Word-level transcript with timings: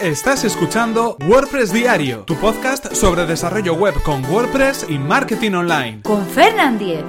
Estás 0.00 0.44
escuchando 0.44 1.18
WordPress 1.26 1.74
Diario, 1.74 2.20
tu 2.20 2.34
podcast 2.36 2.94
sobre 2.94 3.26
desarrollo 3.26 3.74
web 3.74 3.92
con 4.02 4.24
WordPress 4.24 4.86
y 4.88 4.98
marketing 4.98 5.52
online. 5.52 6.00
Con 6.00 6.26
Fernand 6.26 6.78
Diez. 6.78 7.04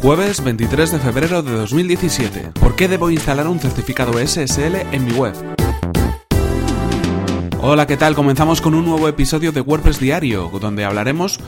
Jueves 0.00 0.44
23 0.44 0.92
de 0.92 0.98
febrero 1.00 1.42
de 1.42 1.50
2017. 1.56 2.52
¿Por 2.60 2.76
qué 2.76 2.86
debo 2.86 3.10
instalar 3.10 3.48
un 3.48 3.58
certificado 3.58 4.12
SSL 4.24 4.76
en 4.92 5.04
mi 5.04 5.10
web? 5.10 5.34
Hola, 7.60 7.88
¿qué 7.88 7.96
tal? 7.96 8.14
Comenzamos 8.14 8.60
con 8.60 8.76
un 8.76 8.84
nuevo 8.84 9.08
episodio 9.08 9.50
de 9.50 9.60
WordPress 9.60 9.98
Diario, 9.98 10.48
donde 10.60 10.84
hablaremos 10.84 11.40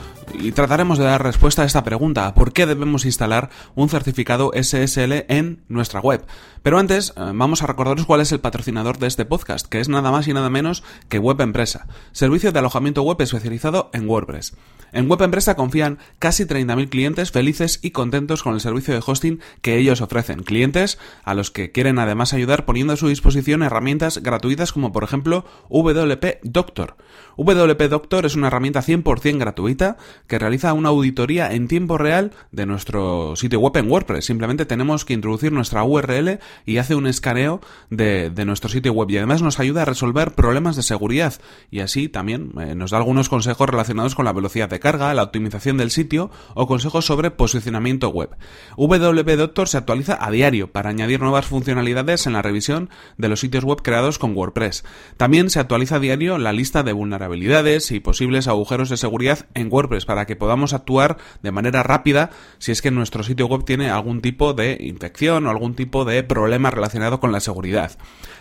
y 0.43 0.53
trataremos 0.53 0.99
de 0.99 1.05
dar 1.05 1.23
respuesta 1.23 1.63
a 1.63 1.65
esta 1.67 1.85
pregunta, 1.85 2.35
¿por 2.35 2.53
qué 2.53 2.67
debemos 2.67 3.05
instalar 3.05 3.51
un 3.75 3.89
certificado 3.89 4.53
SSL 4.55 5.25
en 5.29 5.63
nuestra 5.69 6.01
web? 6.01 6.25
Pero 6.63 6.79
antes, 6.79 7.15
eh, 7.17 7.33
vamos 7.35 7.63
a 7.63 7.67
recordaros 7.67 8.07
cuál 8.07 8.21
es 8.21 8.33
el 8.33 8.41
patrocinador 8.41 8.99
de 8.99 9.07
este 9.07 9.25
podcast, 9.25 9.67
que 9.67 9.81
es 9.81 9.89
nada 9.89 10.11
más 10.11 10.29
y 10.29 10.35
nada 10.35 10.51
menos 10.51 10.83
que 11.09 11.19
Web 11.19 11.41
Empresa, 11.41 11.87
servicio 12.13 12.53
de 12.53 12.59
alojamiento 12.59 13.03
web 13.03 13.21
especializado 13.21 13.91
en 13.93 14.09
WordPress. 14.09 14.55
En 14.93 15.09
Web 15.09 15.23
Empresa 15.23 15.55
confían 15.55 15.99
casi 16.19 16.45
30.000 16.45 16.89
clientes 16.89 17.31
felices 17.31 17.79
y 17.83 17.93
contentos 17.93 18.43
con 18.43 18.55
el 18.55 18.61
servicio 18.61 18.93
de 18.93 19.03
hosting 19.05 19.41
que 19.63 19.79
ellos 19.79 20.01
ofrecen. 20.01 20.43
Clientes 20.43 20.99
a 21.25 21.35
los 21.35 21.51
que 21.51 21.71
quieren 21.71 21.99
además 21.99 22.33
ayudar 22.33 22.65
poniendo 22.65 22.93
a 22.93 22.97
su 22.97 23.09
disposición 23.09 23.63
herramientas 23.63 24.19
gratuitas 24.23 24.73
como 24.73 24.93
por 24.93 25.05
ejemplo 25.05 25.45
WP 25.71 26.41
Doctor. 26.43 26.97
WP 27.37 27.83
Doctor 27.89 28.27
es 28.27 28.35
una 28.35 28.49
herramienta 28.49 28.83
100% 28.83 29.39
gratuita 29.39 29.97
que 30.31 30.39
realiza 30.39 30.73
una 30.73 30.91
auditoría 30.91 31.53
en 31.53 31.67
tiempo 31.67 31.99
real 31.99 32.31
de 32.53 32.65
nuestro 32.65 33.35
sitio 33.35 33.59
web 33.59 33.77
en 33.77 33.91
WordPress. 33.91 34.25
Simplemente 34.25 34.65
tenemos 34.65 35.05
que 35.05 35.13
introducir 35.13 35.51
nuestra 35.51 35.83
URL 35.83 36.39
y 36.65 36.77
hace 36.77 36.95
un 36.95 37.09
escaneo 37.09 37.61
de, 37.91 38.33
nuestro 38.47 38.71
sitio 38.71 38.93
web 38.93 39.11
y 39.11 39.17
además 39.17 39.43
nos 39.43 39.59
ayuda 39.59 39.83
a 39.83 39.87
resolver 39.87 40.33
problemas 40.33 40.77
de 40.77 40.85
seguridad 40.85 41.35
y 41.71 41.81
así 41.81 42.09
también 42.09 42.53
eh, 42.61 42.77
nos 42.77 42.93
da 42.93 42.99
algunos 42.99 43.29
consejos 43.29 43.69
relacionados 43.69 44.15
con 44.15 44.25
la 44.25 44.33
velocidad 44.33 44.71
de 44.71 44.79
carga, 44.79 45.13
la 45.15 45.25
optimización 45.25 45.77
del 45.77 45.91
sitio 45.91 46.31
o 46.55 46.69
consejos 46.69 47.05
sobre 47.05 47.33
posicionamiento 47.33 48.09
web. 48.11 48.31
WP 48.77 49.37
Doctor 49.37 49.69
se 49.69 49.79
actualiza 49.79 50.17
a 50.25 50.31
diario 50.31 50.71
para 50.71 50.91
añadir 50.91 51.21
nuevas 51.21 51.47
funcionalidades 51.47 52.29
en 52.29 52.35
la 52.35 52.43
revisión 52.43 52.89
de 53.19 53.29
los 53.29 53.41
sitios 53.41 53.65
web 53.65 53.83
creados 53.83 54.21
con 54.21 54.37
WordPress. 54.37 54.85
También 55.17 55.51
se 55.51 55.59
actualiza 55.59 55.97
a 55.97 56.01
diario 56.01 56.39
la 56.39 56.53
lista 56.53 56.85
de 56.85 56.93
vulnerabilidades 56.93 57.91
y 57.91 57.99
posibles 57.99 58.47
agujeros 58.47 58.91
de 58.91 58.97
seguridad 58.97 59.47
en 59.55 59.73
WordPress 59.73 60.07
para 60.07 60.20
que 60.27 60.37
podamos 60.37 60.73
actuar 60.73 61.19
de 61.43 61.53
manera 61.53 61.83
rápida 61.83 62.31
si 62.59 62.73
es 62.73 62.83
que 62.83 62.91
nuestro 62.91 63.23
sitio 63.23 63.47
web 63.47 63.65
tiene 63.65 63.91
algún 63.91 64.21
tipo 64.21 64.55
de 64.55 64.77
infección 64.81 65.47
o 65.47 65.51
algún 65.51 65.75
tipo 65.75 66.05
de 66.05 66.23
problema 66.23 66.71
relacionado 66.71 67.21
con 67.21 67.33
la 67.33 67.41
seguridad. 67.41 67.93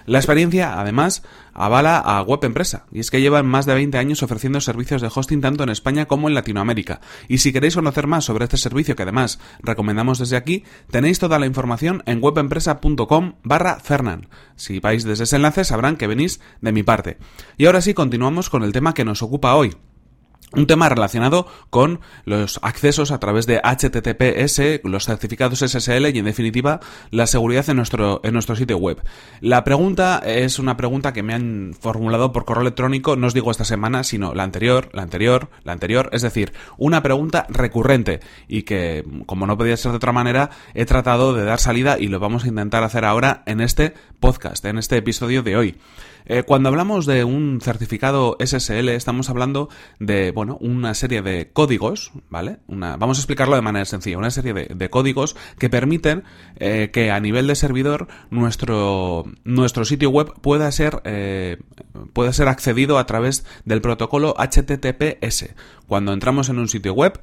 La 0.05 0.17
experiencia, 0.17 0.79
además, 0.79 1.23
avala 1.53 1.97
a 1.97 2.21
Web 2.21 2.45
Empresa, 2.45 2.85
y 2.91 2.99
es 2.99 3.11
que 3.11 3.21
llevan 3.21 3.45
más 3.45 3.65
de 3.65 3.73
20 3.73 3.97
años 3.97 4.23
ofreciendo 4.23 4.61
servicios 4.61 5.01
de 5.01 5.11
hosting 5.13 5.41
tanto 5.41 5.63
en 5.63 5.69
España 5.69 6.07
como 6.07 6.27
en 6.27 6.33
Latinoamérica. 6.33 7.01
Y 7.27 7.39
si 7.39 7.53
queréis 7.53 7.75
conocer 7.75 8.07
más 8.07 8.25
sobre 8.25 8.45
este 8.45 8.57
servicio 8.57 8.95
que 8.95 9.03
además 9.03 9.39
recomendamos 9.61 10.19
desde 10.19 10.37
aquí, 10.37 10.63
tenéis 10.89 11.19
toda 11.19 11.37
la 11.37 11.45
información 11.45 12.01
en 12.05 12.23
webempresa.com 12.23 13.33
barra 13.43 13.79
Fernan. 13.79 14.29
Si 14.55 14.79
vais 14.79 15.03
desde 15.03 15.25
ese 15.25 15.35
enlace 15.35 15.63
sabrán 15.63 15.97
que 15.97 16.07
venís 16.07 16.39
de 16.61 16.71
mi 16.71 16.83
parte. 16.83 17.17
Y 17.57 17.65
ahora 17.65 17.81
sí, 17.81 17.93
continuamos 17.93 18.49
con 18.49 18.63
el 18.63 18.71
tema 18.71 18.93
que 18.93 19.05
nos 19.05 19.21
ocupa 19.21 19.55
hoy. 19.55 19.75
Un 20.51 20.65
tema 20.65 20.89
relacionado 20.89 21.45
con 21.69 21.99
los 22.25 22.59
accesos 22.63 23.11
a 23.11 23.19
través 23.19 23.45
de 23.45 23.61
HTTPS, 23.63 24.81
los 24.83 25.05
certificados 25.05 25.59
SSL 25.59 26.07
y 26.07 26.17
en 26.17 26.25
definitiva 26.25 26.79
la 27.11 27.27
seguridad 27.27 27.69
en 27.69 27.77
nuestro, 27.77 28.19
en 28.23 28.33
nuestro 28.33 28.55
sitio 28.55 28.77
web. 28.77 28.99
La 29.41 29.63
pregunta 29.63 30.23
es 30.25 30.57
una 30.57 30.75
pregunta 30.75 31.13
que 31.13 31.21
me 31.21 31.35
han 31.35 31.75
formulado 31.79 32.31
por 32.31 32.45
correo 32.45 32.63
electrónico, 32.63 33.15
no 33.15 33.27
os 33.27 33.35
digo 33.35 33.51
esta 33.51 33.63
semana, 33.63 34.03
sino 34.03 34.33
la 34.33 34.41
anterior, 34.41 34.89
la 34.91 35.03
anterior, 35.03 35.49
la 35.63 35.73
anterior, 35.73 36.09
es 36.13 36.23
decir, 36.23 36.51
una 36.79 37.03
pregunta 37.03 37.45
recurrente 37.49 38.19
y 38.47 38.63
que, 38.63 39.05
como 39.27 39.45
no 39.45 39.55
podía 39.55 39.77
ser 39.77 39.91
de 39.91 39.97
otra 39.97 40.13
manera, 40.13 40.49
he 40.73 40.85
tratado 40.85 41.33
de 41.33 41.43
dar 41.43 41.59
salida 41.59 41.99
y 41.99 42.07
lo 42.07 42.19
vamos 42.19 42.45
a 42.45 42.47
intentar 42.47 42.83
hacer 42.83 43.05
ahora 43.05 43.43
en 43.45 43.61
este 43.61 43.93
podcast, 44.19 44.63
en 44.65 44.77
este 44.77 44.97
episodio 44.97 45.43
de 45.43 45.57
hoy. 45.57 45.77
Eh, 46.25 46.43
cuando 46.43 46.69
hablamos 46.69 47.05
de 47.05 47.23
un 47.23 47.59
certificado 47.61 48.37
SSL, 48.39 48.89
estamos 48.89 49.29
hablando 49.29 49.69
de, 49.99 50.31
bueno, 50.31 50.57
una 50.61 50.93
serie 50.93 51.21
de 51.21 51.51
códigos, 51.51 52.11
¿vale? 52.29 52.59
Vamos 52.67 53.17
a 53.17 53.21
explicarlo 53.21 53.55
de 53.55 53.61
manera 53.61 53.85
sencilla, 53.85 54.17
una 54.17 54.31
serie 54.31 54.53
de, 54.53 54.89
códigos 54.89 55.35
que 55.57 55.69
permiten 55.69 56.23
eh, 56.57 56.89
que 56.91 57.11
a 57.11 57.19
nivel 57.19 57.47
de 57.47 57.55
servidor 57.55 58.07
nuestro, 58.29 59.25
nuestro 59.43 59.85
sitio 59.85 60.09
web 60.09 60.33
pueda 60.41 60.71
ser, 60.71 61.01
eh, 61.05 61.57
pueda 62.13 62.33
ser 62.33 62.47
accedido 62.47 62.97
a 62.97 63.05
través 63.05 63.45
del 63.65 63.81
protocolo 63.81 64.35
HTTPS. 64.37 65.55
Cuando 65.87 66.13
entramos 66.13 66.49
en 66.49 66.59
un 66.59 66.67
sitio 66.67 66.93
web, 66.93 67.19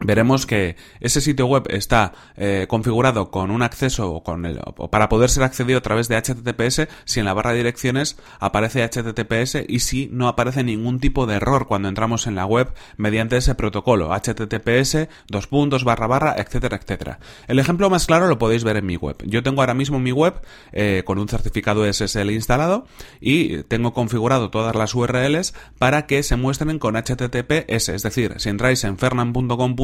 veremos 0.00 0.46
que 0.46 0.76
ese 1.00 1.20
sitio 1.20 1.46
web 1.46 1.64
está 1.68 2.12
eh, 2.36 2.66
configurado 2.68 3.30
con 3.30 3.50
un 3.50 3.62
acceso 3.62 4.22
con 4.22 4.46
el, 4.46 4.60
para 4.90 5.08
poder 5.08 5.30
ser 5.30 5.42
accedido 5.42 5.78
a 5.78 5.82
través 5.82 6.08
de 6.08 6.16
HTTPS 6.16 6.88
si 7.04 7.20
en 7.20 7.26
la 7.26 7.34
barra 7.34 7.50
de 7.50 7.58
direcciones 7.58 8.16
aparece 8.38 8.82
HTTPS 8.82 9.58
y 9.68 9.80
si 9.80 10.08
no 10.10 10.28
aparece 10.28 10.64
ningún 10.64 11.00
tipo 11.00 11.26
de 11.26 11.36
error 11.36 11.66
cuando 11.66 11.88
entramos 11.88 12.26
en 12.26 12.34
la 12.34 12.46
web 12.46 12.72
mediante 12.96 13.36
ese 13.36 13.54
protocolo 13.54 14.10
HTTPS 14.14 15.08
dos 15.28 15.46
puntos 15.46 15.84
barra 15.84 16.06
barra 16.06 16.34
etcétera 16.38 16.78
etcétera. 16.82 17.18
El 17.46 17.58
ejemplo 17.58 17.90
más 17.90 18.06
claro 18.06 18.26
lo 18.26 18.38
podéis 18.38 18.64
ver 18.64 18.76
en 18.76 18.86
mi 18.86 18.96
web. 18.96 19.16
Yo 19.24 19.42
tengo 19.42 19.60
ahora 19.60 19.74
mismo 19.74 19.98
mi 19.98 20.12
web 20.12 20.34
eh, 20.72 21.02
con 21.04 21.18
un 21.18 21.28
certificado 21.28 21.90
SSL 21.90 22.30
instalado 22.30 22.86
y 23.20 23.62
tengo 23.64 23.92
configurado 23.92 24.50
todas 24.50 24.74
las 24.74 24.94
URLs 24.94 25.54
para 25.78 26.06
que 26.06 26.22
se 26.22 26.36
muestren 26.36 26.78
con 26.78 26.94
HTTPS 26.94 27.90
es 27.90 28.02
decir 28.02 28.34
si 28.38 28.48
entráis 28.48 28.84
en 28.84 28.96
fernan.com 28.96 29.76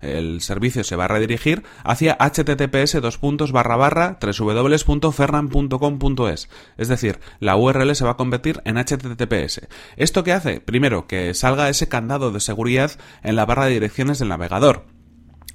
el 0.00 0.40
servicio 0.40 0.82
se 0.84 0.96
va 0.96 1.04
a 1.04 1.08
redirigir 1.08 1.64
hacia 1.84 2.16
https 2.18 2.98
dos 3.00 3.18
puntos 3.18 3.52
barra 3.52 3.76
barra 3.76 4.18
www.fernan.com.es. 4.20 6.48
Es 6.76 6.88
decir, 6.88 7.20
la 7.38 7.56
URL 7.56 7.94
se 7.94 8.04
va 8.04 8.10
a 8.12 8.16
convertir 8.16 8.62
en 8.64 8.76
https. 8.76 9.68
¿Esto 9.96 10.24
qué 10.24 10.32
hace? 10.32 10.60
Primero, 10.60 11.06
que 11.06 11.34
salga 11.34 11.68
ese 11.68 11.88
candado 11.88 12.32
de 12.32 12.40
seguridad 12.40 12.92
en 13.22 13.36
la 13.36 13.46
barra 13.46 13.66
de 13.66 13.72
direcciones 13.72 14.18
del 14.18 14.28
navegador 14.28 14.86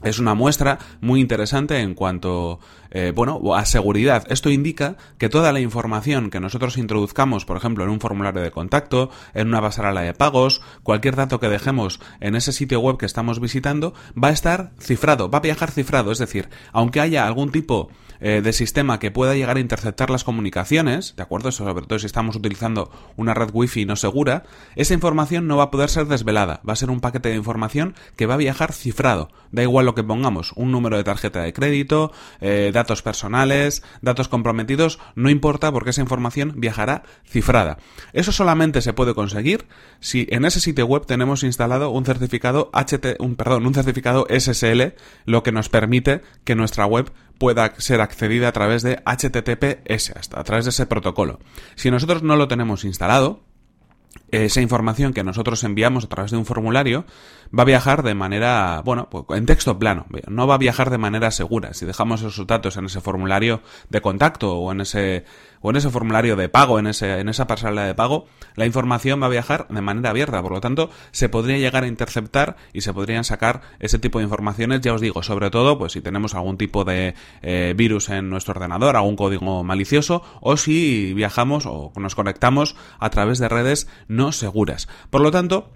es 0.04 0.20
una 0.20 0.36
muestra 0.36 0.80
muy 1.02 1.22
interesante 1.22 1.80
en 1.80 1.96
cuanto 1.96 2.60
eh, 2.92 3.12
bueno 3.16 3.56
a 3.56 3.66
seguridad. 3.66 4.26
Esto 4.30 4.50
indica 4.50 4.98
que 5.18 5.30
toda 5.30 5.52
la 5.52 5.60
información 5.60 6.30
que 6.30 6.40
nosotros 6.40 6.78
introduzcamos 6.78 7.46
por 7.46 7.58
ejemplo 7.58 7.84
en 7.84 7.90
un 7.90 8.00
formulario 8.00 8.42
de 8.42 8.52
contacto 8.52 9.10
en 9.34 9.48
una 9.48 9.62
pasarela 9.62 10.02
de 10.02 10.14
pagos 10.14 10.62
cualquier 10.84 11.16
dato 11.16 11.40
que 11.40 11.50
dejemos 11.50 12.00
en 12.20 12.36
ese 12.36 12.52
sitio 12.52 12.80
web 12.80 12.98
que 12.98 13.06
estamos 13.06 13.40
visitando 13.40 13.94
va 14.22 14.30
a 14.30 14.32
estar 14.32 14.72
cifrado 14.80 15.30
va 15.30 15.40
a 15.40 15.42
viajar 15.42 15.72
cifrado. 15.72 16.12
Es 16.12 16.20
decir 16.20 16.50
aunque 16.72 17.02
haya 17.02 17.26
algún 17.26 17.52
tipo 17.52 17.90
eh, 18.20 18.42
de 18.42 18.54
sistema 18.54 19.00
que 19.00 19.12
pueda 19.12 19.36
llegar 19.36 19.58
a 19.58 19.60
interceptar 19.60 20.10
las 20.10 20.24
comunicaciones, 20.24 21.16
¿de 21.16 21.24
acuerdo? 21.24 21.52
sobre 21.52 21.86
todo 21.86 22.00
si 22.00 22.06
estamos 22.06 22.36
utilizando 22.36 22.90
una 23.18 23.34
red 23.34 23.50
wifi 23.54 23.86
no 23.86 23.96
segura, 23.96 24.44
esa 24.76 24.94
información 24.94 25.48
no 25.48 25.58
va 25.58 25.66
a 25.66 25.72
poder 25.72 25.90
ser 25.90 26.06
desvelada, 26.08 26.62
va 26.68 26.74
a 26.74 26.78
ser 26.78 26.90
un 26.90 27.02
paquete 27.02 27.30
de 27.30 27.36
información 27.36 27.94
que 28.16 28.26
va 28.26 28.36
a 28.36 28.38
viajar 28.38 28.72
cifrado, 28.72 29.30
da 29.52 29.64
igual 29.64 29.85
lo 29.86 29.96
que 29.96 30.04
pongamos, 30.04 30.52
un 30.56 30.72
número 30.72 30.98
de 30.98 31.04
tarjeta 31.04 31.42
de 31.42 31.54
crédito, 31.54 32.12
eh, 32.42 32.72
datos 32.74 33.02
personales, 33.02 33.84
datos 34.02 34.28
comprometidos, 34.28 35.00
no 35.16 35.30
importa 35.30 35.72
porque 35.72 35.92
esa 35.92 36.02
información 36.02 36.54
viajará 36.58 37.04
cifrada. 37.26 37.78
Eso 38.14 38.32
solamente 38.32 38.82
se 38.82 38.94
puede 38.94 39.14
conseguir 39.14 39.66
si 40.00 40.28
en 40.30 40.46
ese 40.46 40.60
sitio 40.60 40.86
web 40.86 41.06
tenemos 41.06 41.44
instalado 41.44 41.90
un 41.90 42.06
certificado 42.06 42.70
HT, 42.74 43.18
un, 43.20 43.36
perdón, 43.36 43.66
un 43.66 43.74
certificado 43.74 44.28
SSL, 44.30 44.96
lo 45.26 45.44
que 45.44 45.52
nos 45.52 45.70
permite 45.70 46.22
que 46.44 46.56
nuestra 46.56 46.86
web 46.86 47.12
pueda 47.38 47.74
ser 47.78 48.02
accedida 48.02 48.48
a 48.48 48.52
través 48.52 48.82
de 48.82 49.02
HTTPS, 49.06 50.14
a 50.34 50.44
través 50.44 50.66
de 50.66 50.70
ese 50.70 50.86
protocolo. 50.86 51.40
Si 51.76 51.92
nosotros 51.92 52.24
no 52.24 52.36
lo 52.36 52.48
tenemos 52.48 52.86
instalado, 52.86 53.42
esa 54.32 54.62
información 54.62 55.14
que 55.14 55.24
nosotros 55.24 55.64
enviamos 55.64 56.06
a 56.06 56.10
través 56.10 56.32
de 56.32 56.38
un 56.38 56.46
formulario 56.46 57.06
va 57.58 57.64
a 57.64 57.66
viajar 57.66 58.04
de 58.04 58.16
manera, 58.16 58.82
bueno, 58.84 59.10
pues 59.10 59.26
en 59.38 59.46
texto 59.46 59.78
plano, 59.78 60.08
no 60.28 60.48
va 60.48 60.56
a 60.56 60.58
viajar 60.58 60.90
de 60.90 60.98
manera 60.98 61.32
segura. 61.32 61.74
Si 61.74 61.86
dejamos 61.86 62.22
esos 62.22 62.48
datos 62.48 62.78
en 62.78 62.86
ese 62.86 63.02
formulario 63.02 63.62
de 63.90 64.02
contacto 64.02 64.58
o 64.58 64.72
en 64.72 64.82
ese 64.82 65.26
o 65.66 65.72
en 65.72 65.78
ese 65.78 65.90
formulario 65.90 66.36
de 66.36 66.48
pago, 66.48 66.78
en, 66.78 66.86
ese, 66.86 67.20
en 67.20 67.28
esa 67.28 67.48
pasarela 67.48 67.86
de 67.86 67.96
pago, 67.96 68.28
la 68.54 68.68
información 68.68 69.20
va 69.20 69.26
a 69.26 69.30
viajar 69.30 69.68
de 69.68 69.82
manera 69.82 70.12
abierta. 70.12 70.40
Por 70.44 70.52
lo 70.52 70.62
tanto, 70.62 70.92
se 71.10 71.28
podría 71.28 71.58
llegar 71.58 71.84
a 71.84 71.88
interceptar 71.88 72.56
y 72.72 72.82
se 72.82 72.94
podrían 72.94 73.24
sacar 73.24 73.62
ese 73.80 73.98
tipo 73.98 74.20
de 74.20 74.26
informaciones, 74.26 74.82
ya 74.82 74.94
os 74.94 75.02
digo, 75.02 75.24
sobre 75.24 75.50
todo 75.50 75.80
pues 75.80 75.94
si 75.94 76.02
tenemos 76.02 76.36
algún 76.36 76.60
tipo 76.60 76.86
de 76.86 77.16
eh, 77.42 77.74
virus 77.76 78.10
en 78.10 78.30
nuestro 78.30 78.52
ordenador, 78.54 78.96
algún 78.96 79.16
código 79.16 79.64
malicioso, 79.64 80.22
o 80.40 80.56
si 80.56 81.16
viajamos 81.16 81.66
o 81.66 81.92
nos 81.96 82.14
conectamos 82.14 82.76
a 83.00 83.10
través 83.10 83.40
de 83.40 83.50
redes 83.50 83.88
no 84.08 84.32
seguras. 84.32 84.88
Por 85.10 85.22
lo 85.22 85.32
tanto, 85.32 85.72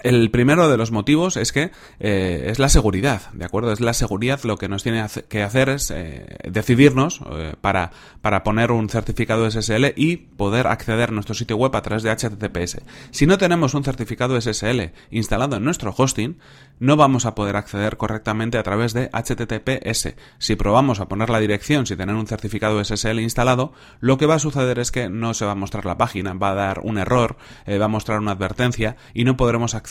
El 0.00 0.30
primero 0.30 0.68
de 0.70 0.78
los 0.78 0.90
motivos 0.90 1.36
es 1.36 1.52
que 1.52 1.70
eh, 2.00 2.46
es 2.46 2.58
la 2.58 2.70
seguridad, 2.70 3.30
¿de 3.34 3.44
acuerdo? 3.44 3.72
Es 3.72 3.80
la 3.80 3.92
seguridad 3.92 4.42
lo 4.42 4.56
que 4.56 4.68
nos 4.68 4.82
tiene 4.82 5.04
que 5.28 5.42
hacer 5.42 5.68
es 5.68 5.90
eh, 5.90 6.38
decidirnos 6.48 7.20
eh, 7.30 7.54
para, 7.60 7.92
para 8.22 8.42
poner 8.42 8.72
un 8.72 8.88
certificado 8.88 9.48
SSL 9.48 9.92
y 9.94 10.16
poder 10.16 10.66
acceder 10.66 11.10
a 11.10 11.12
nuestro 11.12 11.34
sitio 11.34 11.56
web 11.56 11.76
a 11.76 11.82
través 11.82 12.02
de 12.02 12.10
HTTPS. 12.10 12.80
Si 13.10 13.26
no 13.26 13.36
tenemos 13.36 13.74
un 13.74 13.84
certificado 13.84 14.40
SSL 14.40 14.92
instalado 15.10 15.56
en 15.56 15.64
nuestro 15.64 15.94
hosting, 15.96 16.38
no 16.80 16.96
vamos 16.96 17.26
a 17.26 17.34
poder 17.34 17.54
acceder 17.54 17.96
correctamente 17.96 18.58
a 18.58 18.62
través 18.62 18.94
de 18.94 19.10
HTTPS. 19.12 20.14
Si 20.38 20.56
probamos 20.56 21.00
a 21.00 21.06
poner 21.06 21.28
la 21.28 21.38
dirección 21.38 21.86
sin 21.86 21.98
tener 21.98 22.16
un 22.16 22.26
certificado 22.26 22.82
SSL 22.82 23.20
instalado, 23.20 23.72
lo 24.00 24.16
que 24.16 24.26
va 24.26 24.36
a 24.36 24.40
suceder 24.40 24.78
es 24.78 24.90
que 24.90 25.10
no 25.10 25.34
se 25.34 25.44
va 25.44 25.52
a 25.52 25.54
mostrar 25.54 25.84
la 25.84 25.98
página, 25.98 26.32
va 26.32 26.50
a 26.50 26.54
dar 26.54 26.80
un 26.82 26.98
error, 26.98 27.36
va 27.68 27.84
a 27.84 27.88
mostrar 27.88 28.18
una 28.18 28.32
advertencia 28.32 28.96
y 29.14 29.24
no 29.24 29.36
podremos 29.36 29.74
acceder 29.74 29.81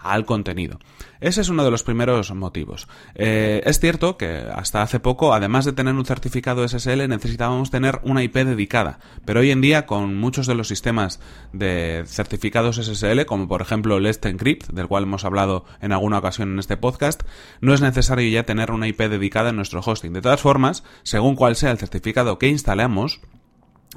al 0.00 0.24
contenido. 0.24 0.78
Ese 1.20 1.40
es 1.40 1.48
uno 1.48 1.64
de 1.64 1.70
los 1.70 1.82
primeros 1.82 2.32
motivos. 2.34 2.88
Eh, 3.14 3.62
es 3.64 3.80
cierto 3.80 4.16
que 4.16 4.44
hasta 4.54 4.82
hace 4.82 5.00
poco, 5.00 5.32
además 5.34 5.64
de 5.64 5.72
tener 5.72 5.94
un 5.94 6.04
certificado 6.04 6.66
SSL, 6.66 7.08
necesitábamos 7.08 7.70
tener 7.70 8.00
una 8.02 8.22
IP 8.22 8.34
dedicada, 8.36 8.98
pero 9.24 9.40
hoy 9.40 9.50
en 9.50 9.60
día 9.60 9.86
con 9.86 10.16
muchos 10.16 10.46
de 10.46 10.54
los 10.54 10.68
sistemas 10.68 11.20
de 11.52 12.04
certificados 12.06 12.76
SSL, 12.76 13.24
como 13.26 13.48
por 13.48 13.62
ejemplo 13.62 13.98
Let's 13.98 14.24
Encrypt, 14.24 14.68
del 14.68 14.88
cual 14.88 15.04
hemos 15.04 15.24
hablado 15.24 15.64
en 15.80 15.92
alguna 15.92 16.18
ocasión 16.18 16.52
en 16.52 16.58
este 16.58 16.76
podcast, 16.76 17.22
no 17.60 17.72
es 17.74 17.80
necesario 17.80 18.28
ya 18.30 18.44
tener 18.44 18.70
una 18.70 18.88
IP 18.88 19.00
dedicada 19.00 19.50
en 19.50 19.56
nuestro 19.56 19.80
hosting. 19.84 20.12
De 20.12 20.22
todas 20.22 20.40
formas, 20.40 20.84
según 21.02 21.34
cuál 21.36 21.56
sea 21.56 21.70
el 21.70 21.78
certificado 21.78 22.38
que 22.38 22.48
instalemos, 22.48 23.20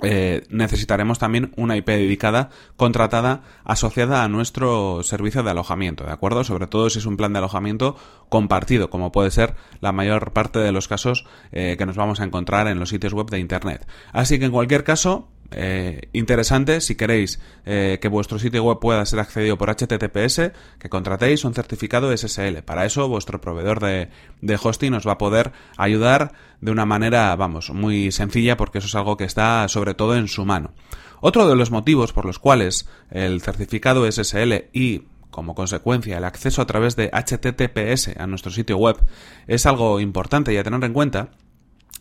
eh, 0.02 0.46
necesitaremos 0.50 1.20
también 1.20 1.52
una 1.58 1.76
IP 1.76 1.88
dedicada 1.88 2.50
contratada 2.78 3.42
asociada 3.64 4.24
a 4.24 4.30
nuestro 4.30 5.04
servicio 5.04 5.44
de 5.44 5.52
alojamiento, 5.52 6.06
¿de 6.06 6.12
acuerdo? 6.12 6.44
Sobre 6.44 6.68
todo 6.68 6.90
si 6.90 7.00
es 7.00 7.06
un 7.06 7.18
plan 7.18 7.34
de 7.34 7.40
alojamiento 7.40 7.98
compartido, 8.30 8.90
como 8.90 9.12
puede 9.12 9.32
ser 9.32 9.56
la 9.82 9.92
mayor 9.92 10.32
parte 10.32 10.60
de 10.60 10.72
los 10.72 10.88
casos 10.88 11.26
eh, 11.52 11.76
que 11.78 11.86
nos 11.86 11.98
vamos 11.98 12.22
a 12.22 12.24
encontrar 12.24 12.68
en 12.68 12.80
los 12.80 12.90
sitios 12.90 13.14
web 13.14 13.30
de 13.30 13.40
Internet. 13.40 13.88
Así 14.14 14.40
que 14.40 14.46
en 14.46 14.52
cualquier 14.52 14.84
caso, 14.84 15.28
eh, 15.52 16.10
interesante 16.14 16.82
si 16.82 16.96
queréis 16.96 17.40
eh, 17.66 17.98
que 18.02 18.08
vuestro 18.08 18.40
sitio 18.40 18.64
web 18.64 18.80
pueda 18.80 19.06
ser 19.06 19.20
accedido 19.20 19.58
por 19.58 19.70
HTTPS, 19.70 20.52
que 20.78 20.90
contratéis 20.90 21.44
un 21.44 21.54
certificado 21.54 22.16
SSL. 22.16 22.62
Para 22.64 22.86
eso 22.86 23.08
vuestro 23.08 23.42
proveedor 23.42 23.80
de, 23.80 24.10
hosting 24.62 24.94
os 24.94 25.08
va 25.08 25.14
a 25.14 25.18
poder 25.18 25.52
ayudar 25.78 26.34
de 26.62 26.72
una 26.72 26.86
manera, 26.86 27.36
vamos, 27.36 27.72
muy 27.72 28.12
sencilla 28.12 28.58
porque 28.58 28.80
eso 28.80 28.88
es 28.88 28.96
algo 28.96 29.18
que 29.18 29.24
está 29.24 29.68
sobre 29.68 29.94
todo 29.94 30.16
en 30.16 30.28
su 30.28 30.46
mano. 30.46 30.74
Otro 31.22 31.48
de 31.48 31.56
los 31.56 31.72
motivos 31.72 32.14
por 32.14 32.26
los 32.26 32.40
cuales 32.40 32.88
el 33.10 33.42
certificado 33.42 34.10
SSL 34.10 34.70
y 34.72 35.04
como 35.32 35.56
consecuencia 35.56 36.18
el 36.18 36.24
acceso 36.24 36.62
a 36.62 36.66
través 36.66 36.96
de 36.96 37.10
HTTPS 37.12 38.18
a 38.18 38.28
nuestro 38.28 38.52
sitio 38.52 38.78
web 38.78 38.98
es 39.48 39.66
algo 39.66 40.00
importante 40.00 40.54
y 40.54 40.58
a 40.58 40.64
tener 40.64 40.84
en 40.84 40.94
cuenta 40.94 41.30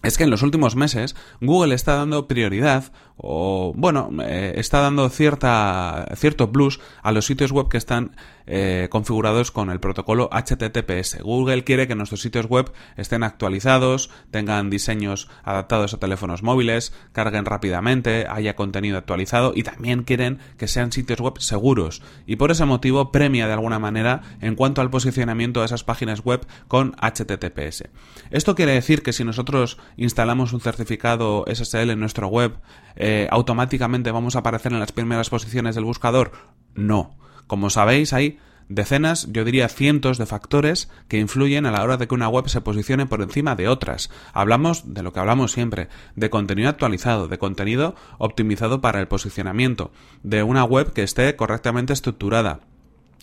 es 0.02 0.16
que 0.16 0.24
en 0.24 0.30
los 0.30 0.42
últimos 0.42 0.76
meses 0.76 1.16
Google 1.40 1.74
está 1.74 1.96
dando 1.96 2.28
prioridad 2.28 2.92
o 3.18 3.72
bueno, 3.76 4.10
eh, 4.22 4.54
está 4.56 4.80
dando 4.80 5.08
cierta 5.08 6.06
cierto 6.14 6.52
plus 6.52 6.80
a 7.02 7.10
los 7.10 7.26
sitios 7.26 7.50
web 7.50 7.68
que 7.68 7.76
están 7.76 8.12
eh, 8.46 8.88
configurados 8.90 9.50
con 9.50 9.70
el 9.70 9.80
protocolo 9.80 10.30
HTTPS. 10.32 11.20
Google 11.22 11.64
quiere 11.64 11.86
que 11.86 11.94
nuestros 11.96 12.22
sitios 12.22 12.46
web 12.46 12.72
estén 12.96 13.22
actualizados, 13.22 14.08
tengan 14.30 14.70
diseños 14.70 15.28
adaptados 15.42 15.92
a 15.92 15.98
teléfonos 15.98 16.42
móviles, 16.42 16.94
carguen 17.12 17.44
rápidamente, 17.44 18.26
haya 18.26 18.56
contenido 18.56 18.96
actualizado 18.96 19.52
y 19.54 19.64
también 19.64 20.04
quieren 20.04 20.38
que 20.56 20.68
sean 20.68 20.92
sitios 20.92 21.20
web 21.20 21.38
seguros. 21.40 22.00
Y 22.24 22.36
por 22.36 22.50
ese 22.50 22.64
motivo 22.64 23.12
premia 23.12 23.48
de 23.48 23.52
alguna 23.52 23.78
manera 23.78 24.22
en 24.40 24.54
cuanto 24.54 24.80
al 24.80 24.90
posicionamiento 24.90 25.60
de 25.60 25.66
esas 25.66 25.84
páginas 25.84 26.24
web 26.24 26.46
con 26.68 26.94
HTTPS. 27.02 27.84
Esto 28.30 28.54
quiere 28.54 28.72
decir 28.72 29.02
que 29.02 29.12
si 29.12 29.24
nosotros 29.24 29.76
instalamos 29.96 30.52
un 30.52 30.60
certificado 30.60 31.44
SSL 31.52 31.90
en 31.90 32.00
nuestra 32.00 32.26
web, 32.26 32.54
eh, 32.96 33.07
automáticamente 33.30 34.10
vamos 34.10 34.36
a 34.36 34.40
aparecer 34.40 34.72
en 34.72 34.80
las 34.80 34.92
primeras 34.92 35.30
posiciones 35.30 35.74
del 35.74 35.84
buscador. 35.84 36.32
No. 36.74 37.16
Como 37.46 37.70
sabéis, 37.70 38.12
hay 38.12 38.38
decenas, 38.68 39.26
yo 39.32 39.44
diría 39.44 39.68
cientos 39.68 40.18
de 40.18 40.26
factores 40.26 40.90
que 41.08 41.18
influyen 41.18 41.66
a 41.66 41.70
la 41.70 41.82
hora 41.82 41.96
de 41.96 42.06
que 42.06 42.14
una 42.14 42.28
web 42.28 42.48
se 42.48 42.60
posicione 42.60 43.06
por 43.06 43.22
encima 43.22 43.56
de 43.56 43.68
otras. 43.68 44.10
Hablamos 44.32 44.94
de 44.94 45.02
lo 45.02 45.12
que 45.12 45.20
hablamos 45.20 45.52
siempre, 45.52 45.88
de 46.16 46.30
contenido 46.30 46.68
actualizado, 46.68 47.28
de 47.28 47.38
contenido 47.38 47.94
optimizado 48.18 48.80
para 48.80 49.00
el 49.00 49.08
posicionamiento, 49.08 49.90
de 50.22 50.42
una 50.42 50.64
web 50.64 50.92
que 50.92 51.02
esté 51.02 51.34
correctamente 51.36 51.92
estructurada, 51.92 52.60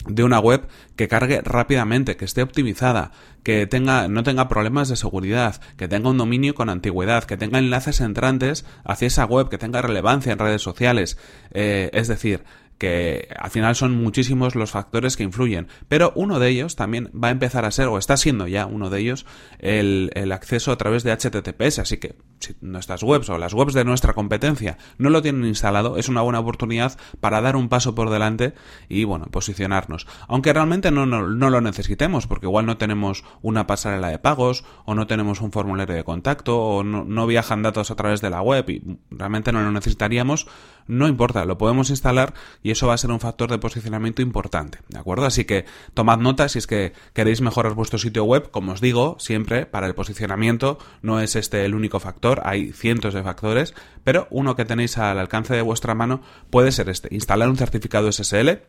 de 0.08 0.24
una 0.24 0.40
web 0.40 0.68
que 0.96 1.08
cargue 1.08 1.42
rápidamente, 1.42 2.16
que 2.16 2.26
esté 2.26 2.42
optimizada, 2.42 3.12
que 3.44 3.68
tenga, 3.68 4.08
no 4.08 4.24
tenga 4.24 4.48
problemas 4.48 4.90
de 4.90 4.96
seguridad, 4.96 5.62
que 5.78 5.88
tenga 5.88 6.10
un 6.10 6.18
dominio 6.18 6.56
con 6.56 6.70
antigüedad, 6.70 7.24
que 7.24 7.38
tenga 7.38 7.60
enlaces 7.60 8.02
entrantes 8.02 8.66
hacia 8.84 9.08
esa 9.08 9.26
web, 9.26 9.50
que 9.50 9.58
tenga 9.58 9.82
relevancia 9.82 10.34
en 10.34 10.40
redes 10.40 10.62
sociales. 10.62 11.18
Eh, 11.52 11.90
es 11.94 12.08
decir, 12.08 12.44
que 12.78 13.30
al 13.40 13.52
final 13.52 13.76
son 13.76 13.96
muchísimos 13.96 14.56
los 14.56 14.72
factores 14.72 15.16
que 15.16 15.24
influyen, 15.24 15.68
pero 15.88 16.12
uno 16.16 16.40
de 16.40 16.50
ellos 16.50 16.76
también 16.76 17.10
va 17.12 17.30
a 17.30 17.32
empezar 17.32 17.66
a 17.66 17.72
ser, 17.72 17.88
o 17.88 17.98
está 17.98 18.18
siendo 18.18 18.48
ya 18.48 18.66
uno 18.66 18.90
de 18.90 19.00
ellos, 19.00 19.26
el, 19.60 20.12
acceso 20.32 20.72
a 20.72 20.78
través 20.78 21.04
de 21.04 21.14
HTTPS, 21.14 21.80
así 21.80 21.98
que 21.98 22.16
si 22.40 22.56
nuestras 22.60 23.04
webs 23.04 23.30
o 23.30 23.38
las 23.38 23.54
webs 23.54 23.74
de 23.74 23.86
nuestra 23.86 24.14
competencia 24.14 24.78
no 24.98 25.10
lo 25.10 25.22
tienen 25.22 25.46
instalado, 25.46 25.98
es 25.98 26.10
una 26.10 26.22
buena 26.22 26.40
oportunidad 26.40 26.98
para 27.22 27.40
dar 27.42 27.56
un 27.56 27.70
paso 27.70 27.96
por 27.96 28.10
delante 28.10 28.54
y, 28.90 29.06
bueno, 29.06 29.28
posicionarnos. 29.28 30.08
Aunque 30.28 30.52
realmente 30.52 30.92
no, 30.92 31.06
no, 31.06 31.28
no 31.28 31.50
lo 31.50 31.62
necesitemos, 31.62 32.28
porque 32.28 32.48
igual 32.48 32.66
no 32.66 32.78
tenemos 32.78 33.24
una 33.42 33.68
pasarela 33.68 34.10
de 34.10 34.20
pagos, 34.20 34.66
o 34.84 34.96
no 34.96 35.08
tenemos 35.08 35.40
un 35.40 35.52
formulario 35.52 35.96
de 35.96 36.04
contacto, 36.04 36.60
o 36.60 36.84
no 36.84 37.28
viajan 37.28 37.62
datos 37.62 37.92
a 37.92 37.96
través 37.96 38.20
de 38.20 38.30
la 38.30 38.42
web 38.42 38.70
y 38.70 38.98
realmente 39.10 39.52
no 39.52 39.62
lo 39.62 39.72
necesitaríamos, 39.72 40.48
no 40.88 41.08
importa, 41.08 41.46
lo 41.46 41.58
podemos 41.58 41.90
instalar 41.90 42.34
y 42.66 42.72
eso 42.72 42.88
va 42.88 42.96
a 42.96 42.98
ser 42.98 43.12
un 43.12 43.20
factor 43.20 43.52
de 43.52 43.60
posicionamiento 43.60 44.24
importante, 44.24 44.80
¿de 44.90 44.98
acuerdo? 44.98 45.28
Así 45.28 45.46
que 45.46 45.66
tomad 45.94 46.18
nota 46.18 46.50
si 46.50 46.58
es 46.58 46.66
que 46.66 46.94
queréis 47.14 47.40
mejorar 47.40 47.76
vuestro 47.76 48.00
sitio 48.00 48.24
web, 48.24 48.50
como 48.50 48.72
os 48.72 48.82
digo, 48.82 49.18
siempre 49.20 49.68
para 49.68 49.86
el 49.86 49.94
posicionamiento 49.94 50.80
no 51.04 51.20
es 51.20 51.36
este 51.36 51.64
el 51.64 51.76
único 51.76 52.00
factor, 52.00 52.42
hay 52.44 52.72
cientos 52.72 53.14
de 53.14 53.22
factores, 53.22 53.76
pero 54.04 54.28
uno 54.32 54.56
que 54.56 54.66
tenéis 54.66 54.98
al 54.98 55.20
alcance 55.20 55.54
de 55.54 55.62
vuestra 55.62 55.94
mano 55.94 56.24
puede 56.50 56.72
ser 56.72 56.90
este, 56.90 57.14
instalar 57.14 57.50
un 57.50 57.58
certificado 57.58 58.12
SSL 58.12 58.64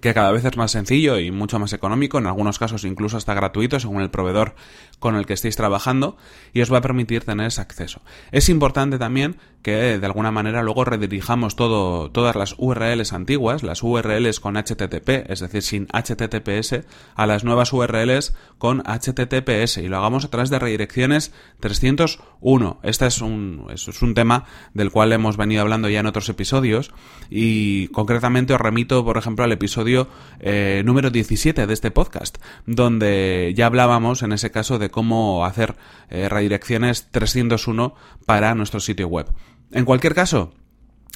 que 0.00 0.14
cada 0.14 0.30
vez 0.32 0.44
es 0.44 0.56
más 0.56 0.70
sencillo 0.70 1.18
y 1.18 1.30
mucho 1.30 1.58
más 1.58 1.72
económico, 1.72 2.18
en 2.18 2.26
algunos 2.26 2.58
casos 2.58 2.84
incluso 2.84 3.16
hasta 3.16 3.34
gratuito 3.34 3.80
según 3.80 4.02
el 4.02 4.10
proveedor 4.10 4.54
con 4.98 5.16
el 5.16 5.26
que 5.26 5.32
estéis 5.32 5.56
trabajando 5.56 6.16
y 6.52 6.60
os 6.60 6.72
va 6.72 6.78
a 6.78 6.82
permitir 6.82 7.24
tener 7.24 7.46
ese 7.46 7.60
acceso. 7.60 8.02
Es 8.30 8.48
importante 8.48 8.98
también 8.98 9.38
que 9.62 9.98
de 9.98 10.06
alguna 10.06 10.30
manera 10.30 10.62
luego 10.62 10.84
redirijamos 10.84 11.56
todo, 11.56 12.10
todas 12.10 12.36
las 12.36 12.54
URLs 12.58 13.12
antiguas, 13.12 13.62
las 13.62 13.82
URLs 13.82 14.40
con 14.40 14.56
HTTP, 14.56 15.30
es 15.30 15.40
decir, 15.40 15.62
sin 15.62 15.86
HTTPS, 15.86 16.84
a 17.14 17.26
las 17.26 17.44
nuevas 17.44 17.72
URLs 17.72 18.34
con 18.58 18.82
HTTPS 18.82 19.78
y 19.78 19.88
lo 19.88 19.98
hagamos 19.98 20.24
a 20.24 20.30
través 20.30 20.50
de 20.50 20.58
redirecciones 20.58 21.32
301. 21.60 22.80
Este 22.82 23.06
es 23.06 23.20
un, 23.20 23.66
es 23.70 24.02
un 24.02 24.14
tema 24.14 24.44
del 24.74 24.90
cual 24.90 25.12
hemos 25.12 25.36
venido 25.36 25.62
hablando 25.62 25.88
ya 25.88 26.00
en 26.00 26.06
otros 26.06 26.28
episodios 26.28 26.92
y 27.30 27.88
concretamente 27.88 28.54
os 28.54 28.60
remito, 28.60 29.04
por 29.04 29.16
ejemplo, 29.16 29.44
al 29.44 29.52
episodio 29.52 30.08
eh, 30.40 30.82
número 30.84 31.10
17 31.10 31.66
de 31.66 31.74
este 31.74 31.90
podcast, 31.90 32.38
donde 32.66 33.52
ya 33.56 33.66
hablábamos 33.66 34.22
en 34.22 34.32
ese 34.32 34.50
caso 34.50 34.78
de 34.78 34.90
cómo 34.90 35.44
hacer 35.44 35.76
eh, 36.10 36.28
redirecciones 36.28 37.08
301 37.10 37.94
para 38.24 38.54
nuestro 38.54 38.80
sitio 38.80 39.08
web. 39.08 39.26
En 39.70 39.84
cualquier 39.84 40.14
caso, 40.14 40.52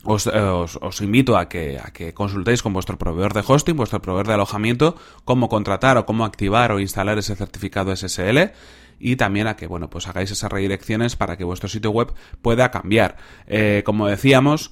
os, 0.04 0.26
eh, 0.26 0.38
os, 0.38 0.78
os, 0.80 1.00
invito 1.00 1.37
a 1.37 1.49
que, 1.49 1.78
a 1.78 1.92
que 1.92 2.12
consultéis 2.12 2.62
con 2.62 2.73
vuestro 2.73 2.99
proveedor 2.99 3.32
de 3.35 3.44
hosting, 3.47 3.76
vuestro 3.76 4.02
proveedor 4.02 4.26
de 4.26 4.35
alojamiento, 4.35 4.97
cómo 5.25 5.49
contratar 5.49 5.97
o 5.97 6.06
cómo 6.06 6.25
activar 6.25 6.73
o 6.73 6.80
instalar 6.80 7.18
ese 7.18 7.37
certificado 7.37 7.94
SSL 7.94 8.52
y 8.99 9.16
también 9.16 9.47
a 9.47 9.56
que, 9.56 9.66
bueno, 9.66 9.90
pues 9.90 10.06
hagáis 10.06 10.30
esas 10.30 10.50
redirecciones 10.50 11.16
para 11.16 11.37
que 11.37 11.44
vuestro 11.44 11.68
sitio 11.68 11.90
web 11.90 12.12
pueda 12.40 12.71
cambiar. 12.71 13.16
Eh, 13.47 13.82
como 13.85 14.06
decíamos, 14.06 14.71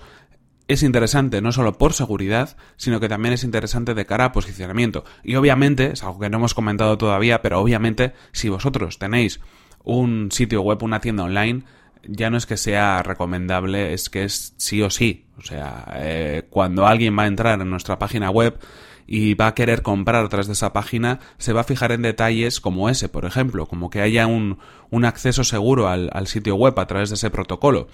es 0.68 0.84
interesante 0.84 1.40
no 1.40 1.50
solo 1.50 1.78
por 1.78 1.94
seguridad, 1.94 2.56
sino 2.76 3.00
que 3.00 3.08
también 3.08 3.34
es 3.34 3.42
interesante 3.42 3.94
de 3.94 4.06
cara 4.06 4.26
a 4.26 4.32
posicionamiento. 4.32 5.04
Y 5.24 5.34
obviamente, 5.34 5.92
es 5.92 6.04
algo 6.04 6.20
que 6.20 6.30
no 6.30 6.38
hemos 6.38 6.54
comentado 6.54 6.96
todavía, 6.96 7.42
pero 7.42 7.60
obviamente 7.60 8.12
si 8.32 8.48
vosotros 8.48 8.98
tenéis 8.98 9.40
un 9.82 10.30
sitio 10.30 10.62
web, 10.62 10.82
una 10.82 11.00
tienda 11.00 11.24
online, 11.24 11.64
ya 12.06 12.30
no 12.30 12.36
es 12.36 12.46
que 12.46 12.56
sea 12.56 13.02
recomendable, 13.02 13.92
es 13.92 14.10
que 14.10 14.24
es 14.24 14.54
sí 14.56 14.82
o 14.82 14.90
sí. 14.90 15.26
O 15.38 15.42
sea, 15.42 15.86
eh, 15.96 16.46
cuando 16.50 16.86
alguien 16.86 17.18
va 17.18 17.24
a 17.24 17.26
entrar 17.26 17.60
en 17.60 17.70
nuestra 17.70 17.98
página 17.98 18.30
web 18.30 18.58
y 19.06 19.34
va 19.34 19.48
a 19.48 19.54
querer 19.54 19.82
comprar 19.82 20.24
a 20.24 20.28
través 20.28 20.46
de 20.46 20.52
esa 20.52 20.72
página, 20.72 21.18
se 21.38 21.52
va 21.52 21.62
a 21.62 21.64
fijar 21.64 21.92
en 21.92 22.02
detalles 22.02 22.60
como 22.60 22.88
ese, 22.88 23.08
por 23.08 23.24
ejemplo, 23.24 23.66
como 23.66 23.90
que 23.90 24.00
haya 24.00 24.26
un, 24.26 24.58
un 24.90 25.04
acceso 25.04 25.44
seguro 25.44 25.88
al, 25.88 26.10
al 26.12 26.26
sitio 26.26 26.54
web 26.54 26.78
a 26.78 26.86
través 26.86 27.10
de 27.10 27.16
ese 27.16 27.30
protocolo. 27.30 27.88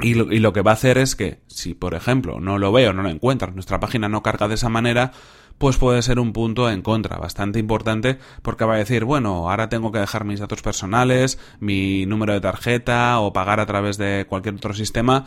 Y 0.00 0.14
lo, 0.14 0.32
y 0.32 0.38
lo, 0.38 0.52
que 0.52 0.62
va 0.62 0.72
a 0.72 0.74
hacer 0.74 0.98
es 0.98 1.14
que, 1.14 1.40
si 1.46 1.74
por 1.74 1.94
ejemplo 1.94 2.40
no 2.40 2.58
lo 2.58 2.72
veo, 2.72 2.92
no 2.92 3.02
lo 3.02 3.10
encuentro, 3.10 3.52
nuestra 3.52 3.78
página 3.78 4.08
no 4.08 4.22
carga 4.22 4.48
de 4.48 4.54
esa 4.54 4.68
manera, 4.68 5.12
pues 5.62 5.76
puede 5.76 6.02
ser 6.02 6.18
un 6.18 6.32
punto 6.32 6.68
en 6.68 6.82
contra 6.82 7.18
bastante 7.18 7.60
importante 7.60 8.18
porque 8.42 8.64
va 8.64 8.74
a 8.74 8.78
decir, 8.78 9.04
bueno, 9.04 9.48
ahora 9.48 9.68
tengo 9.68 9.92
que 9.92 10.00
dejar 10.00 10.24
mis 10.24 10.40
datos 10.40 10.60
personales, 10.60 11.38
mi 11.60 12.04
número 12.04 12.32
de 12.32 12.40
tarjeta 12.40 13.20
o 13.20 13.32
pagar 13.32 13.60
a 13.60 13.66
través 13.66 13.96
de 13.96 14.26
cualquier 14.28 14.56
otro 14.56 14.74
sistema. 14.74 15.24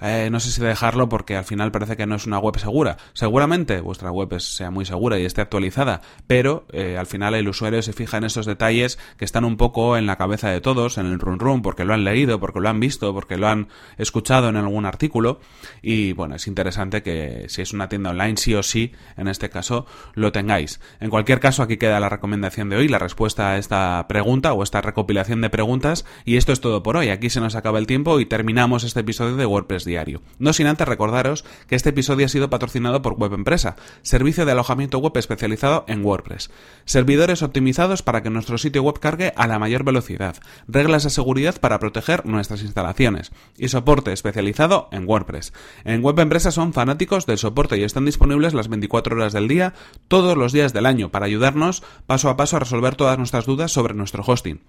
Eh, 0.00 0.28
no 0.30 0.38
sé 0.38 0.52
si 0.52 0.60
dejarlo 0.60 1.08
porque 1.08 1.36
al 1.36 1.44
final 1.44 1.72
parece 1.72 1.96
que 1.96 2.06
no 2.06 2.14
es 2.14 2.26
una 2.26 2.38
web 2.38 2.56
segura. 2.58 2.98
Seguramente 3.14 3.80
vuestra 3.80 4.12
web 4.12 4.38
sea 4.40 4.70
muy 4.70 4.84
segura 4.84 5.18
y 5.18 5.24
esté 5.24 5.40
actualizada, 5.40 6.02
pero 6.26 6.66
eh, 6.72 6.96
al 6.98 7.06
final 7.06 7.34
el 7.34 7.48
usuario 7.48 7.82
se 7.82 7.92
fija 7.92 8.18
en 8.18 8.24
estos 8.24 8.46
detalles 8.46 8.98
que 9.16 9.24
están 9.24 9.44
un 9.44 9.56
poco 9.56 9.96
en 9.96 10.06
la 10.06 10.16
cabeza 10.16 10.50
de 10.50 10.60
todos, 10.60 10.98
en 10.98 11.06
el 11.06 11.18
run 11.18 11.40
run, 11.40 11.62
porque 11.62 11.84
lo 11.84 11.94
han 11.94 12.04
leído, 12.04 12.38
porque 12.38 12.60
lo 12.60 12.68
han 12.68 12.78
visto, 12.78 13.12
porque 13.12 13.38
lo 13.38 13.48
han 13.48 13.68
escuchado 13.96 14.48
en 14.48 14.56
algún 14.56 14.86
artículo. 14.86 15.40
Y 15.82 16.12
bueno, 16.12 16.36
es 16.36 16.46
interesante 16.46 17.02
que 17.02 17.46
si 17.48 17.62
es 17.62 17.72
una 17.72 17.88
tienda 17.88 18.10
online, 18.10 18.36
sí 18.36 18.54
o 18.54 18.62
sí, 18.62 18.92
en 19.16 19.26
este 19.26 19.50
caso, 19.50 19.77
lo 20.14 20.32
tengáis. 20.32 20.80
En 21.00 21.10
cualquier 21.10 21.40
caso, 21.40 21.62
aquí 21.62 21.76
queda 21.76 22.00
la 22.00 22.08
recomendación 22.08 22.68
de 22.68 22.76
hoy, 22.76 22.88
la 22.88 22.98
respuesta 22.98 23.50
a 23.50 23.58
esta 23.58 24.06
pregunta 24.08 24.52
o 24.52 24.62
esta 24.62 24.80
recopilación 24.80 25.40
de 25.40 25.50
preguntas. 25.50 26.04
Y 26.24 26.36
esto 26.36 26.52
es 26.52 26.60
todo 26.60 26.82
por 26.82 26.96
hoy. 26.96 27.10
Aquí 27.10 27.30
se 27.30 27.40
nos 27.40 27.54
acaba 27.54 27.78
el 27.78 27.86
tiempo 27.86 28.20
y 28.20 28.26
terminamos 28.26 28.84
este 28.84 29.00
episodio 29.00 29.36
de 29.36 29.46
WordPress 29.46 29.84
diario. 29.84 30.22
No 30.38 30.52
sin 30.52 30.66
antes 30.66 30.88
recordaros 30.88 31.44
que 31.66 31.76
este 31.76 31.90
episodio 31.90 32.26
ha 32.26 32.28
sido 32.28 32.50
patrocinado 32.50 33.02
por 33.02 33.14
Web 33.14 33.34
Empresa, 33.34 33.76
servicio 34.02 34.44
de 34.44 34.52
alojamiento 34.52 34.98
web 34.98 35.16
especializado 35.16 35.84
en 35.88 36.04
WordPress. 36.04 36.50
Servidores 36.84 37.42
optimizados 37.42 38.02
para 38.02 38.22
que 38.22 38.30
nuestro 38.30 38.58
sitio 38.58 38.82
web 38.82 38.98
cargue 38.98 39.32
a 39.36 39.46
la 39.46 39.58
mayor 39.58 39.84
velocidad, 39.84 40.36
reglas 40.66 41.04
de 41.04 41.10
seguridad 41.10 41.60
para 41.60 41.78
proteger 41.78 42.26
nuestras 42.26 42.62
instalaciones 42.62 43.32
y 43.56 43.68
soporte 43.68 44.12
especializado 44.12 44.88
en 44.92 45.08
WordPress. 45.08 45.52
En 45.84 46.02
Web 46.02 46.20
Empresa 46.20 46.50
son 46.50 46.72
fanáticos 46.72 47.26
del 47.26 47.38
soporte 47.38 47.78
y 47.78 47.84
están 47.84 48.04
disponibles 48.04 48.54
las 48.54 48.68
24 48.68 49.16
horas 49.16 49.32
del 49.32 49.48
día, 49.48 49.67
todos 50.08 50.36
los 50.36 50.52
días 50.52 50.72
del 50.72 50.86
año, 50.86 51.10
para 51.10 51.26
ayudarnos 51.26 51.82
paso 52.06 52.28
a 52.28 52.36
paso 52.36 52.56
a 52.56 52.60
resolver 52.60 52.96
todas 52.96 53.18
nuestras 53.18 53.46
dudas 53.46 53.72
sobre 53.72 53.94
nuestro 53.94 54.22
hosting. 54.26 54.60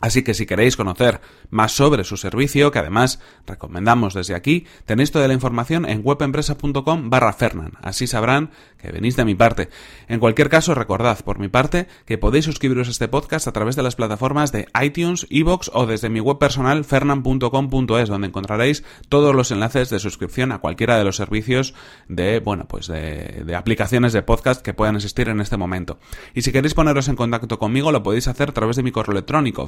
Así 0.00 0.22
que 0.22 0.34
si 0.34 0.44
queréis 0.44 0.76
conocer 0.76 1.20
más 1.48 1.72
sobre 1.72 2.04
su 2.04 2.18
servicio, 2.18 2.70
que 2.70 2.78
además 2.78 3.18
recomendamos 3.46 4.12
desde 4.12 4.34
aquí, 4.34 4.66
tenéis 4.84 5.10
toda 5.10 5.26
la 5.26 5.32
información 5.32 5.88
en 5.88 6.02
webempresa.com 6.04 7.08
barra 7.08 7.32
Fernan. 7.32 7.72
Así 7.80 8.06
sabrán 8.06 8.50
que 8.76 8.92
venís 8.92 9.16
de 9.16 9.24
mi 9.24 9.34
parte. 9.34 9.70
En 10.08 10.20
cualquier 10.20 10.50
caso, 10.50 10.74
recordad 10.74 11.24
por 11.24 11.38
mi 11.38 11.48
parte 11.48 11.86
que 12.04 12.18
podéis 12.18 12.44
suscribiros 12.44 12.88
a 12.88 12.90
este 12.90 13.08
podcast 13.08 13.48
a 13.48 13.52
través 13.52 13.74
de 13.74 13.82
las 13.82 13.96
plataformas 13.96 14.52
de 14.52 14.68
iTunes, 14.82 15.26
iVoox 15.30 15.70
o 15.72 15.86
desde 15.86 16.10
mi 16.10 16.20
web 16.20 16.38
personal 16.38 16.84
fernan.com.es, 16.84 18.08
donde 18.08 18.26
encontraréis 18.26 18.84
todos 19.08 19.34
los 19.34 19.50
enlaces 19.50 19.88
de 19.88 19.98
suscripción 19.98 20.52
a 20.52 20.58
cualquiera 20.58 20.98
de 20.98 21.04
los 21.04 21.16
servicios 21.16 21.74
de, 22.08 22.40
bueno, 22.40 22.66
pues 22.68 22.86
de, 22.86 23.44
de 23.46 23.56
aplicaciones 23.56 24.12
de 24.12 24.22
podcast 24.22 24.60
que 24.60 24.74
puedan 24.74 24.96
existir 24.96 25.30
en 25.30 25.40
este 25.40 25.56
momento. 25.56 25.98
Y 26.34 26.42
si 26.42 26.52
queréis 26.52 26.74
poneros 26.74 27.08
en 27.08 27.16
contacto 27.16 27.58
conmigo, 27.58 27.92
lo 27.92 28.02
podéis 28.02 28.28
hacer 28.28 28.50
a 28.50 28.54
través 28.54 28.76
de 28.76 28.82
mi 28.82 28.92
correo 28.92 29.12
electrónico, 29.12 29.66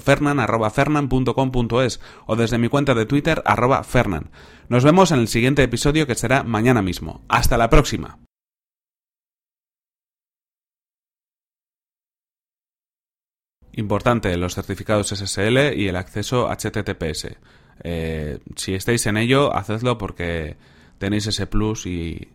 o 2.26 2.36
desde 2.36 2.58
mi 2.58 2.68
cuenta 2.68 2.94
de 2.94 3.06
Twitter 3.06 3.42
arroba 3.44 3.82
fernan. 3.84 4.30
Nos 4.68 4.84
vemos 4.84 5.12
en 5.12 5.20
el 5.20 5.28
siguiente 5.28 5.62
episodio 5.62 6.06
que 6.06 6.14
será 6.14 6.42
mañana 6.42 6.82
mismo. 6.82 7.22
Hasta 7.28 7.56
la 7.56 7.70
próxima. 7.70 8.18
Importante 13.72 14.36
los 14.36 14.56
certificados 14.56 15.08
SSL 15.10 15.74
y 15.76 15.86
el 15.86 15.94
acceso 15.94 16.48
HTTPS. 16.48 17.36
Eh, 17.84 18.40
si 18.56 18.74
estáis 18.74 19.06
en 19.06 19.16
ello, 19.16 19.54
hacedlo 19.54 19.98
porque 19.98 20.56
tenéis 20.98 21.28
ese 21.28 21.46
plus 21.46 21.86
y, 21.86 22.28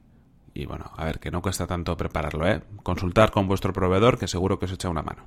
y 0.54 0.66
bueno, 0.66 0.92
a 0.96 1.04
ver, 1.04 1.20
que 1.20 1.32
no 1.32 1.42
cuesta 1.42 1.68
tanto 1.68 1.98
prepararlo, 1.98 2.48
¿eh? 2.48 2.62
Consultar 2.82 3.32
con 3.32 3.48
vuestro 3.48 3.74
proveedor 3.74 4.18
que 4.18 4.28
seguro 4.28 4.58
que 4.58 4.66
os 4.66 4.72
echa 4.72 4.90
una 4.90 5.02
mano. 5.02 5.26